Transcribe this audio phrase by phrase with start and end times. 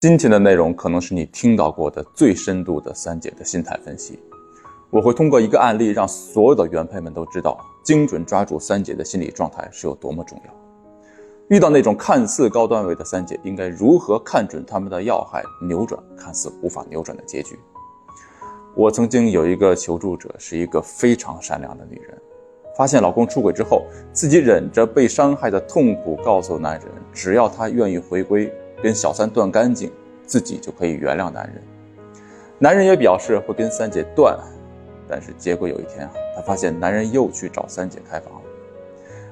[0.00, 4.16] 今天的内容可能是你听到过的最深度的三姐的心态分析。
[4.90, 10.54] 我会通过一个案例，让所有的原配们都知道，精准抓住三姐的心理状态是有多么重要。
[11.48, 17.58] 遇到那种看似高段位的三姐，应该如何看准他们的要害，扭转看似无法扭转的结局？
[18.76, 22.16] 我曾经有一个求助者，是一个非常善良的女人，
[22.76, 28.48] 发现老公出轨之后，自己忍着被伤害的痛苦，告诉男人，只要他愿意回归。
[28.82, 29.90] 跟小三断干净，
[30.26, 31.62] 自己就可以原谅男人。
[32.58, 34.38] 男人也表示会跟三姐断，
[35.08, 38.40] 但是结果有一天啊，他发现男人又去找三姐开房了。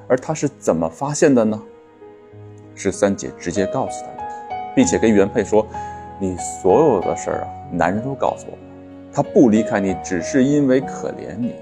[0.09, 1.61] 而他是怎么发现的呢？
[2.75, 4.29] 是三姐直接告诉他的，
[4.75, 5.67] 并且跟原配说
[6.21, 8.59] ：“你所有的事儿啊，男人都告诉我了。
[9.13, 11.55] 他不离开你，只是因为可怜你。”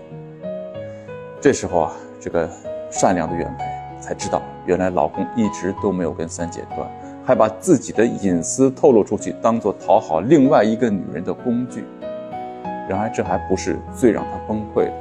[1.40, 2.50] 这时候啊，这个
[2.90, 3.64] 善良的原配
[4.00, 6.90] 才知道，原来老公一直都没有跟三姐断。
[7.24, 11.84] 还把自己的隐私透露出去，当做讨好另外一个女人的工具。
[12.88, 14.92] 然而，这还不是最让他崩溃的。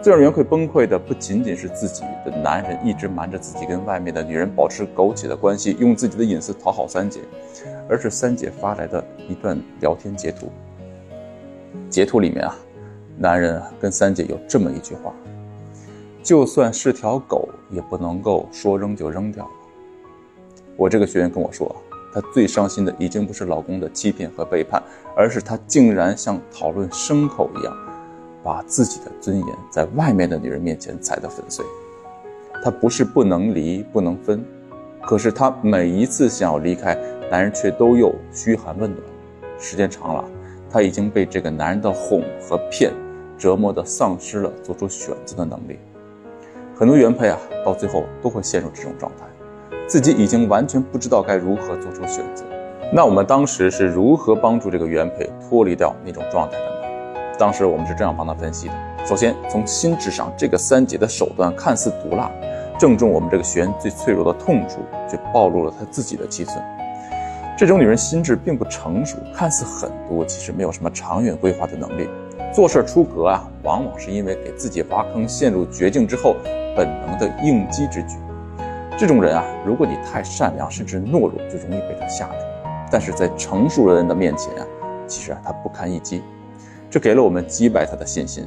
[0.00, 7.20] 最让袁奎崩溃的，不仅仅是自己的男人一直瞒着自己跟外面的女人保持苟且的关系，用自己的隐私讨好三姐，
[7.88, 10.48] 而是三姐发来的一段聊天截图。
[11.90, 12.56] 截图里面啊，
[13.18, 15.12] 男人跟三姐有这么一句话
[16.22, 19.46] ：“就算是条狗，也不能够说扔就扔掉。”
[20.78, 21.74] 我这个学员跟我说，
[22.14, 24.80] 她最伤心的已经不是老公的欺骗和背叛，
[25.16, 27.76] 而是她竟然像讨论牲口一样，
[28.44, 31.66] 把自己的尊严在外面的女人面前踩得粉碎。
[32.62, 34.44] 她不是不能离不能分，
[35.02, 36.96] 可是她每一次想要离开，
[37.28, 39.02] 男人却都又嘘寒问暖。
[39.58, 40.24] 时间长了，
[40.70, 42.92] 她已经被这个男人的哄和骗
[43.36, 45.76] 折磨的丧失了做出选择的能力。
[46.76, 49.24] 很多原配啊，到最后都会陷入这种状态。
[49.88, 52.44] 自己已经完全不知道该如何做出选择，
[52.92, 57.28] 那我们当时是如何帮助这个原配脱离掉那种状态的呢？
[57.38, 58.74] 当时我们是这样帮他分析的：
[59.06, 62.30] 首先，从心智上，这个三姐的手段看似毒辣，
[62.78, 64.80] 正中我们这个学员最脆弱的痛处，
[65.10, 66.62] 却暴露了她自己的七寸。
[67.56, 72.06] 这种女人心智并不成熟，看似狠毒，其实没有什么长远规划的能力。
[72.52, 76.36] 做事出格啊，往往是因为给自己挖坑，陷入绝境之后
[76.76, 78.16] 本能的应激之举。
[78.98, 82.34] 这种人啊，如果你太善良，甚至懦弱，就容易被他吓住。
[82.90, 84.66] 但是在成熟的人的面前啊，
[85.06, 86.20] 其实啊他不堪一击，
[86.90, 88.44] 这给了我们击败他的信心。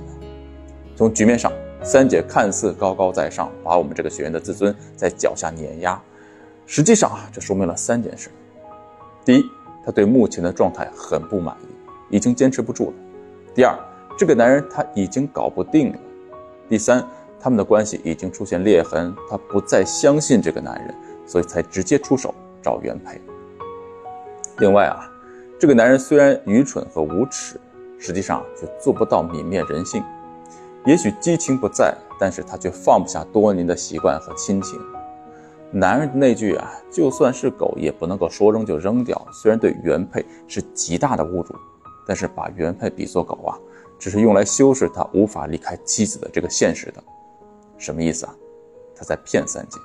[0.93, 1.49] 从局面上，
[1.81, 5.97] 三姐看似高高在上，把我们这个学员的自尊在脚下碾压，
[6.65, 8.29] 实际上啊，这说明了三件事：
[9.23, 9.43] 第一，
[9.85, 12.93] 他对目前的状态很不满意，已经坚持不住了；
[13.55, 13.73] 第二，
[14.17, 15.97] 这个男人他已经搞不定了；
[16.67, 17.01] 第三。
[17.41, 20.93] 他们的关系已经出现裂痕，他不再相信这个男人，
[21.25, 23.19] 所以才直接出手找原配。
[24.59, 25.09] 另外啊，
[25.59, 27.59] 这个男人虽然愚蠢和无耻，
[27.97, 30.03] 实际上却做不到泯灭人性。
[30.85, 34.79] 也许激情不在，但是他却放不下多年的习惯和亲情。
[35.71, 41.55] 男人的那句啊，就算是狗也不能够说扔就扔掉，虽然对原配是极大的侮辱，
[42.05, 43.57] 但是把原配比作狗啊，
[43.97, 47.03] 只是用来修饰他无法离开妻子的这个现实的。
[47.81, 48.35] 什么意思啊？
[48.95, 49.79] 他在骗三姐，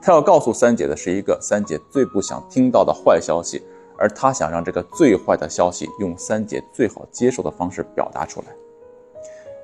[0.00, 3.60] 他要告诉三姐的是一个三姐最不想听到的坏消息，
[3.98, 8.46] 而他想让这个最坏的消息用三姐最好接受的方式表达出来。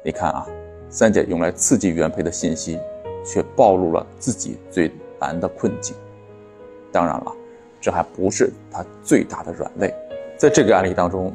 [0.05, 0.45] 你看啊，
[0.91, 2.77] 三姐用来刺激原配的信息，
[3.25, 4.91] 却暴露了自己最
[5.21, 5.95] 难的困境。
[6.91, 7.33] 当然了，
[7.81, 9.95] 这还不是他最大的软肋。
[10.37, 11.33] 在这个案例当中，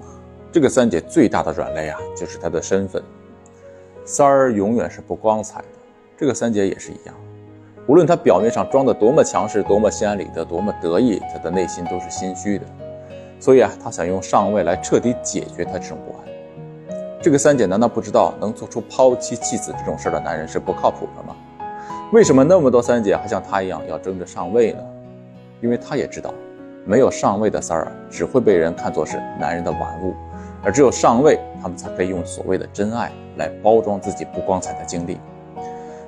[0.52, 3.02] 这个三姐最大的软肋啊，就是她的身份。
[4.04, 5.68] 三儿永远是不光彩的。
[6.16, 7.16] 这个三姐也是一样，
[7.88, 12.66] 无论她表面上装的多么强势、多么心安理得、多么得意，她的内心都是心虚的。
[13.40, 16.20] 所以啊，她想用上位来彻底解决她这种不安。
[17.20, 21.36] 这个三姐难道不知道能做出抛妻弃子这种事儿的男人是不靠谱的吗？
[22.12, 24.84] 为什么那么多三姐还像她一样要争着上位呢？
[25.62, 26.32] 因为她也知道，
[26.86, 30.14] 没有上位的三儿只会被人看作是男人的玩物，
[30.64, 35.18] 而只有上位，他们才可以用所谓的真爱来包装自己不光彩的经历。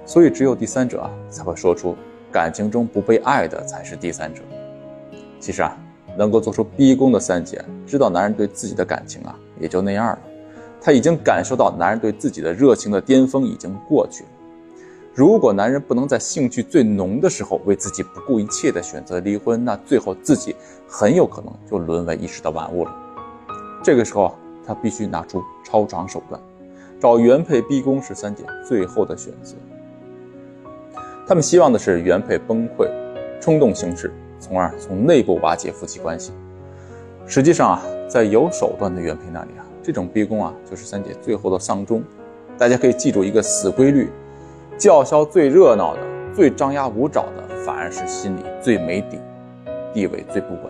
[0.06, 1.96] 所以，只有第三者啊，才会说出
[2.32, 4.42] 感情中不被爱的才是第三者。
[5.40, 5.78] 其实啊，
[6.18, 10.20] 能够做出逼宫的三姐，知道男人对自己的感情啊，也就那样了。
[10.80, 14.30] 她已经感受到男人对自己的热情的巅峰已经过去了。
[15.14, 20.56] 如果男人不能在兴趣最浓的时候为自己不顾一切的选择离婚，那最后自己
[20.88, 22.94] 很有可能就沦为一时的玩物了。
[23.84, 24.36] 这个时候啊，
[24.68, 26.40] 他必须拿出超常手段，
[27.00, 29.56] 找原配逼宫是三姐最后的选择。
[31.28, 32.88] 他们希望的是原配崩溃，
[33.42, 36.32] 冲动行事，从而从内部瓦解夫妻关系。
[37.26, 42.04] 实际上啊，在有手段的原配那里啊，这种逼宫啊，就是三姐最后的丧钟。
[42.60, 44.08] 大家可以记住一个死规律：
[44.78, 46.00] 叫嚣最热闹的、
[46.36, 49.20] 最张牙舞爪的，反而是心里最没底、
[49.92, 50.62] 地位最不稳。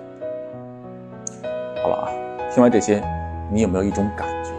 [1.83, 2.09] 好了啊，
[2.49, 3.03] 听完这些，
[3.51, 4.51] 你有没有一种感觉，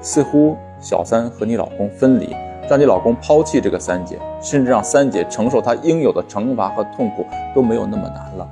[0.00, 2.34] 似乎小三和你老公分离，
[2.68, 8.48] 让你老公抛弃这个三姐，甚至让三姐承受她应有的惩罚和痛苦，都没有那么难了？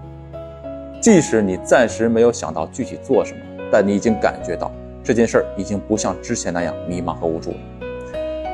[1.00, 3.40] 即使你暂时没有想到具体做什么，
[3.72, 4.70] 但你已经感觉到
[5.02, 7.56] 这件事儿已经不像之前那样迷茫和无助了。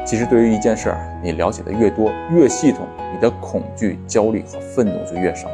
[0.05, 5.49] 其实，对于一件事儿，你了解的越多、越系统，你的恐惧、焦虑和愤怒就越少，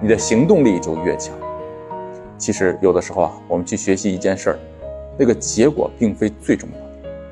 [0.00, 1.34] 你的行动力就越强。
[2.38, 4.58] 其实，有的时候啊，我们去学习一件事儿，
[5.18, 6.78] 那个结果并非最重要，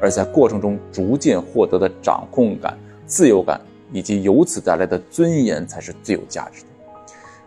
[0.01, 3.61] 而在过程中逐渐获得的掌控感、自由感，
[3.93, 6.69] 以及由此带来的尊严，才是最有价值的。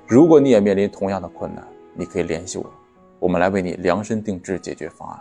[0.05, 2.65] 如果你也面临同样的困难，你可以联系我，
[3.19, 5.19] 我们来为你量身定制解决方案。